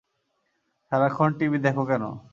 [0.91, 2.11] সারাক্ষন টিভি দেখ কেনো?